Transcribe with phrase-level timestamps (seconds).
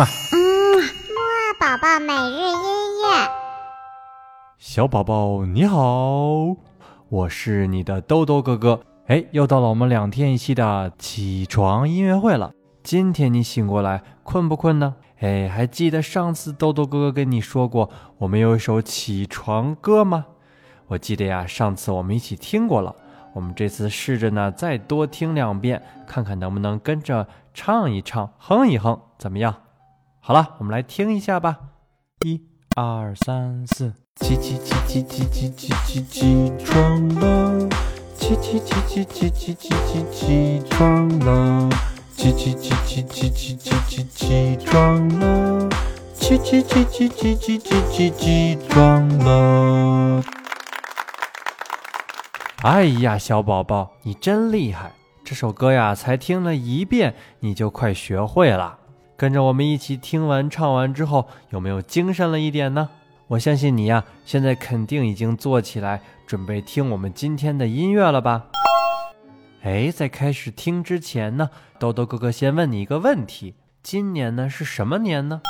[0.00, 0.06] 嘛。
[0.32, 3.28] 嗯，木二宝宝每日音乐。
[4.56, 6.56] 小宝宝你好，
[7.10, 8.80] 我是你的豆豆哥哥。
[9.08, 12.50] 哎，又到了我们两天一期的起床音乐会了。
[12.82, 14.96] 今天你醒过来困不困呢？
[15.18, 20.24] 哎，还记得上次豆豆哥哥跟你说过我们有一首起床歌吗？
[20.86, 22.96] 我记得呀，上次我们一起听过了。
[23.34, 29.54] 我们这次试着呢，再多听两遍，看看能不能跟着唱一唱、哼一哼，怎么样？
[30.22, 31.58] 好了，我们来听一下吧。
[32.26, 32.42] 一、
[32.76, 37.68] 二、三、四，起起起起起起起起起床了，
[38.14, 41.70] 起起起起起起起起起床了，
[42.14, 45.68] 起起起起起起起起起床了，
[46.14, 50.22] 起起起起起起起起起床了。
[52.62, 54.92] 哎呀，小宝宝，你真厉害！
[55.24, 58.79] 这首歌呀，才听了一遍，你就快学会了。
[59.20, 62.88] 跟着我们一起听完唱完之后，有没有精神了一点呢？
[63.26, 68.46] 我相信你呀，现在肯定已经坐起来，准备听我们今天的音乐了吧？
[69.62, 75.42] 哎，在开始听之前呢，豆豆哥哥先问你一个问题：今年呢是什么年呢？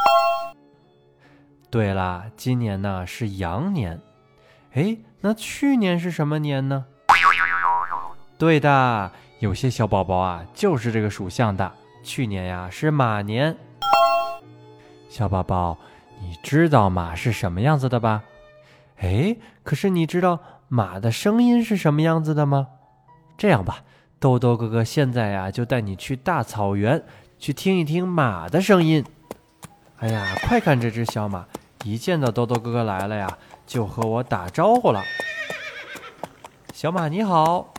[1.70, 4.00] 对啦，今年呢是羊年。
[4.72, 6.86] 哎，那去年是什么年呢？
[8.36, 11.72] 对的，有些小宝宝啊，就是这个属相的。
[12.02, 13.56] 去年呀是马年。
[15.08, 15.78] 小宝宝，
[16.20, 18.22] 你知道马是什么样子的吧？
[18.98, 22.68] 哎，可是你知道马的声音是什么样子的吗？
[23.36, 23.82] 这样吧，
[24.18, 27.02] 豆豆哥哥现在呀就带你去大草原，
[27.38, 29.04] 去听一听马的声音。
[29.98, 31.46] 哎呀，快看这只小马，
[31.84, 35.02] 一见到豆豆哥哥来了呀，就和我打招呼了。
[36.72, 37.74] 小马你好。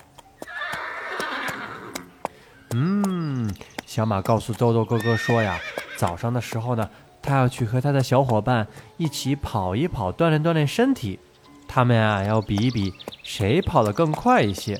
[2.73, 3.53] 嗯，
[3.93, 5.59] 小马告诉豆豆哥哥说呀，
[5.97, 6.89] 早上的时候呢，
[7.21, 11.19] 他要去和他的小伙伴一起跑一跑，锻炼锻炼身体。
[11.67, 14.79] 他们呀要比一比谁跑得更快一些。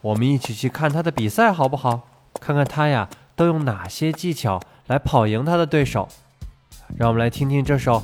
[0.00, 2.00] 我们一起去看他的比赛好不好？
[2.40, 6.08] 看看他呀都用哪些技巧来跑赢他的对手。
[6.96, 8.02] 让我们来听听这首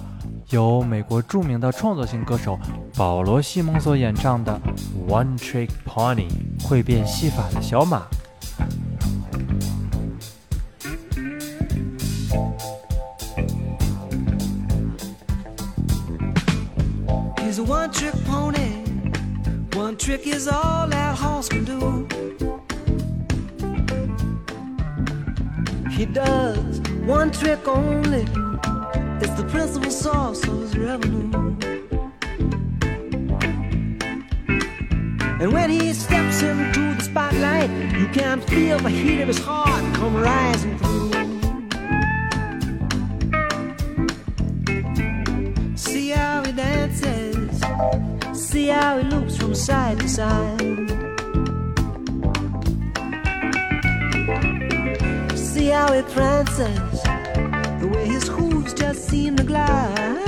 [0.51, 2.57] 由美国著名的创作型歌手
[2.97, 4.61] 保罗·西蒙所演唱的
[5.13, 6.29] 《One Trick Pony》
[6.65, 8.07] 会变戏法的小马。
[20.17, 22.07] Trick is all that horse can do.
[25.91, 28.23] He does one trick only.
[29.21, 31.31] It's the principal source of his revenue.
[35.41, 39.85] And when he steps into the spotlight, you can feel the heat of his heart
[39.97, 41.11] come rising through.
[45.77, 47.61] See how he dances,
[48.39, 50.61] see how he loops from side to side.
[55.37, 57.03] See how he prances,
[57.81, 60.19] the way his hooves just seem to glide.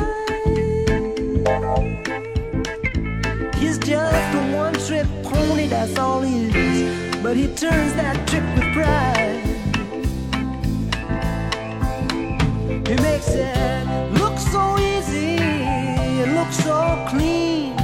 [3.56, 7.16] He's just a one trip pony, that's all he is.
[7.22, 9.44] But he turns that trick with pride.
[12.88, 13.86] He makes it
[14.18, 15.36] look so easy,
[16.22, 17.77] it looks so clean.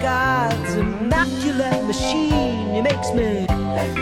[0.00, 2.74] God's immaculate machine.
[2.74, 3.46] He makes me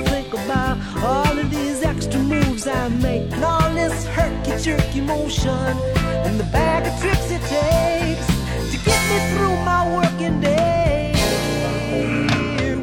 [0.06, 5.50] think about all of these extra moves I make, and all this herky jerky motion,
[5.50, 8.26] and the bag of tricks it takes
[8.70, 11.14] to get me through my working day.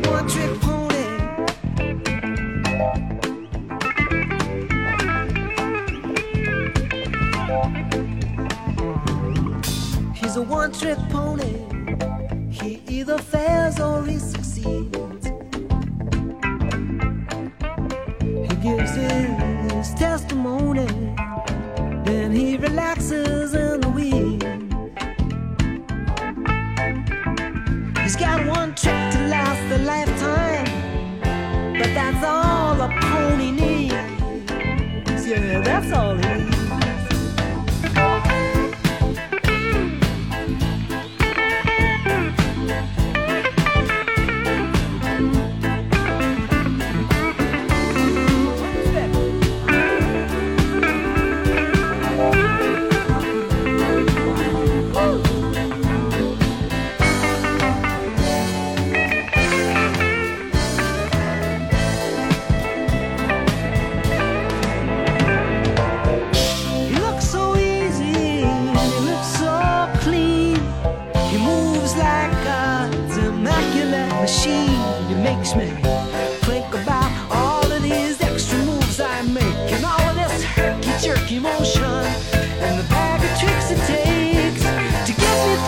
[0.09, 1.05] One trick pony.
[10.13, 11.34] He's a one trick pony.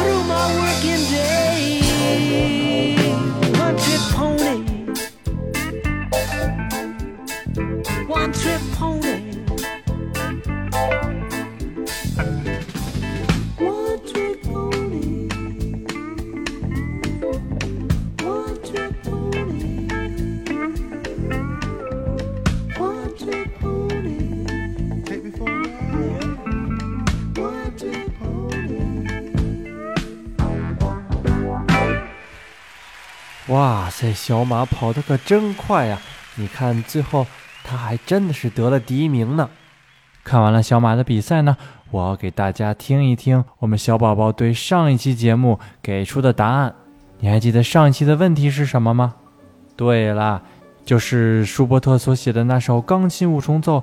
[0.08, 0.67] through my world.
[33.48, 36.02] 哇塞，小马跑得可真快呀！
[36.36, 37.26] 你看，最后
[37.64, 39.50] 他还真的是得了第一名呢。
[40.24, 41.56] 看完了小马的比赛呢，
[41.90, 46.76] 我要给大家听一听我们小宝宝对上一期节目给出的答案。
[47.20, 49.16] 你还记得上一期的问题是什么吗？
[49.78, 50.42] 对啦，
[50.84, 53.82] 就是舒伯特所写的那首钢琴五重奏，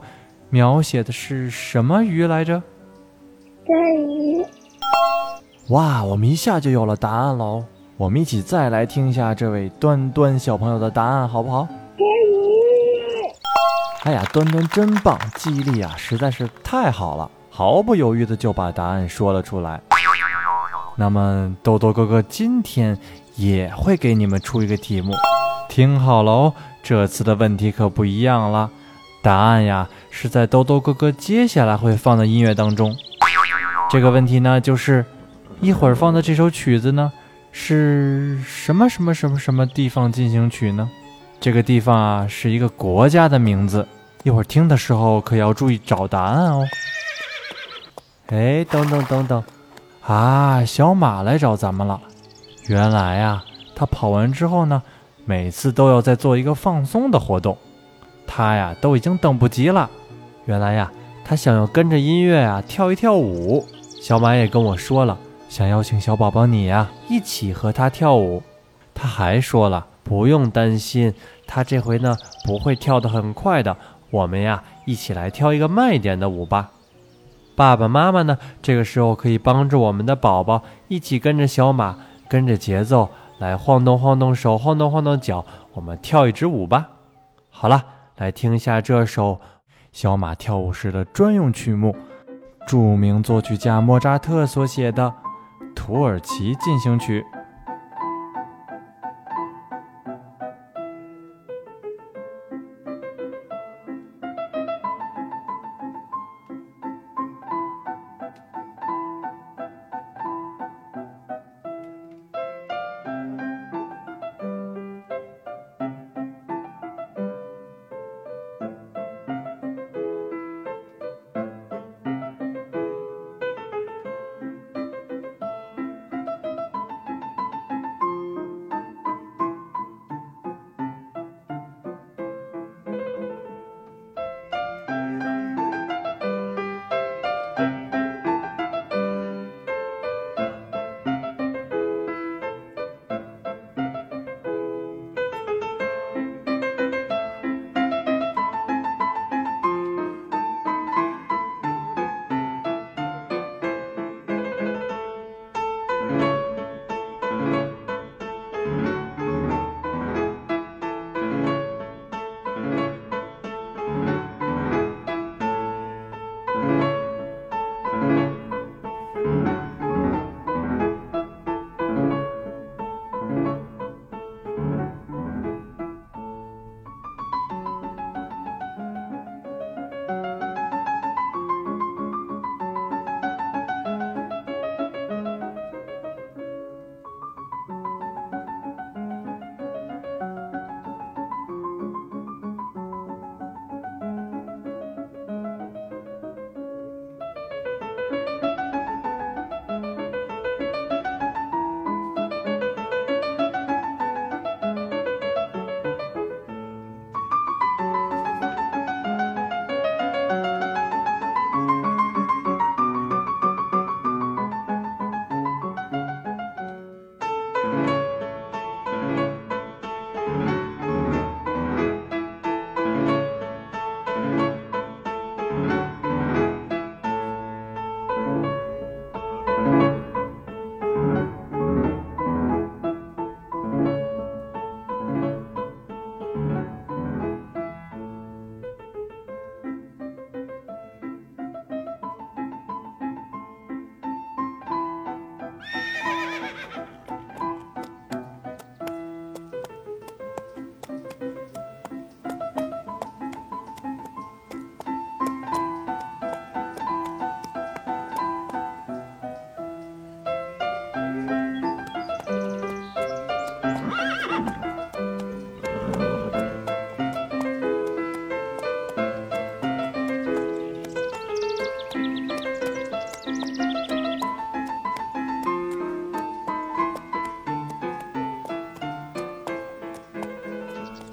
[0.51, 2.63] 描写的是什么鱼来着？
[3.67, 3.75] 真
[4.11, 4.45] 鱼。
[5.71, 7.65] 哇，我们一下就有了答案喽！
[7.97, 11.69] 我们一起再来听一下这位端端小朋友的答案，好不好？
[14.03, 19.81] 哎呀，端端真棒，记忆力啊实在是太好了，毫不犹豫的就把答案说了出来。
[20.97, 22.99] 那么豆豆哥哥今天
[23.37, 25.15] 也会给你们出一个题目，
[25.69, 26.53] 听好了哦，
[26.83, 28.69] 这次的问题可不一样了，
[29.23, 32.97] 答案呀是在豆豆哥哥接下来会放的音乐当中。
[33.89, 35.05] 这个问题呢就是，
[35.61, 37.13] 一会儿放的这首曲子呢
[37.57, 40.91] 是什么什么什么什么地方进行曲呢？
[41.41, 43.87] 这个地方啊是一个国家的名字，
[44.25, 46.67] 一会儿听的时候可要注意找答案哦。
[48.27, 49.45] 哎，等等等等，
[50.03, 52.01] 啊，小马来找咱们了。
[52.67, 53.43] 原来呀、
[53.77, 54.83] 他跑完之后呢，
[55.25, 57.57] 每次都要再做一个放松的活动，
[58.27, 59.89] 他呀都已经等不及了。
[60.47, 60.91] 原来呀，
[61.25, 63.65] 他想要跟着音乐啊跳一跳舞。
[64.03, 65.17] 小马也跟我说了，
[65.55, 68.43] 想邀请小宝宝你呀一起和他跳舞。
[68.93, 71.15] 他还说了，不用担心，
[71.47, 73.77] 他这回呢不会跳得很快的。
[74.11, 76.73] 我们呀一起来跳一个慢一点的舞吧。
[77.55, 81.99] 爸爸妈妈呢，这个时候可以帮助我们的宝宝一起跟着小马，
[82.29, 86.89] 跟着节奏来晃动晃动手，晃动晃动脚，我们跳一支舞吧。
[87.49, 87.85] 好了，
[88.17, 89.41] 来听一下这首
[89.93, 91.95] 小马跳舞时的专用曲目，
[92.67, 95.05] 著名作曲家莫扎特所写的
[95.75, 97.25] 《土耳其进行曲》。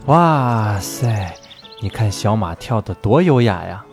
[0.08, 1.36] 哇塞，
[1.80, 3.86] 你看小马跳得多优雅呀！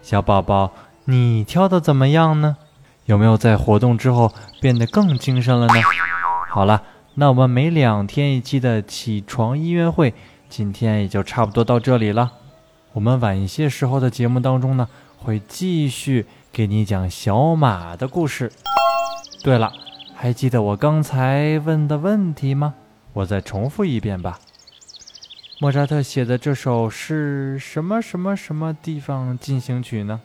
[0.00, 0.70] 小宝宝，
[1.04, 2.56] 你跳的怎么样呢？
[3.06, 5.74] 有没有在活动之后变得更精神了呢？
[6.48, 6.84] 好了，
[7.14, 10.14] 那我们每两天一期的起床音乐会，
[10.48, 12.32] 今天也就差不多到这里了。
[12.92, 14.88] 我们晚一些时候的节目当中呢，
[15.18, 18.52] 会继续给你讲小马的故事。
[19.42, 19.72] 对了，
[20.14, 22.74] 还记得我刚才问的问题吗？
[23.12, 24.38] 我再重复一遍吧。
[25.60, 30.20] 莫扎特写的这首是什么什么什么地方进行曲呢？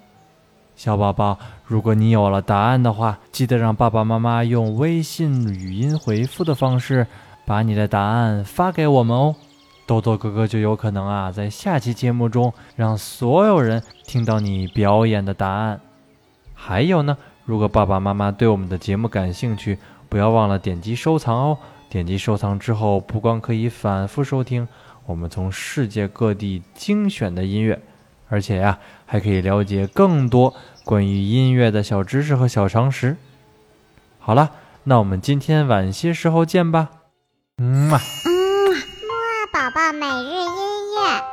[0.76, 7.08] 小宝宝，如果你有了答案的话，记得让爸爸妈妈用微信语音回复的方式
[7.48, 9.36] 把你的答案发给我们哦。
[9.88, 15.82] 豆豆哥哥就有可能啊，在下期节目中让所有人听到你表演的答案。
[16.54, 21.58] 还有呢，如果爸爸妈妈对我们的节目感兴趣，不要忘了点击收藏哦。
[21.90, 24.68] 点击收藏之后，不光可以反复收听
[25.06, 27.82] 我们从世界各地精选的音乐，
[28.30, 30.54] 而且呀，还可以了解更多
[30.86, 33.18] 关于音乐的小知识和小常识。
[34.20, 34.52] 好了，
[34.86, 36.90] 那我们今天晚些时候见吧。
[37.58, 38.00] 嗯嘛。
[38.26, 38.32] 嗯，
[38.72, 41.33] 木二宝宝每日音乐。